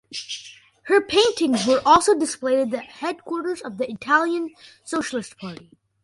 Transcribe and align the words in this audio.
Her 0.85 0.99
paintings 0.99 1.67
were 1.67 1.79
also 1.85 2.17
displayed 2.17 2.57
at 2.61 2.71
the 2.71 2.79
headquarters 2.79 3.61
of 3.61 3.77
the 3.77 3.87
Italian 3.87 4.49
Socialist 4.83 5.37
Party. 5.37 5.69